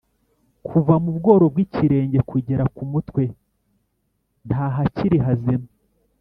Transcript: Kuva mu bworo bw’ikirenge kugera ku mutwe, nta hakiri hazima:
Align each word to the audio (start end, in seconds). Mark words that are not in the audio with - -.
Kuva 0.67 0.93
mu 1.03 1.11
bworo 1.17 1.45
bw’ikirenge 1.53 2.19
kugera 2.29 2.63
ku 2.75 2.81
mutwe, 2.91 3.23
nta 4.47 4.65
hakiri 4.75 5.17
hazima: 5.25 5.67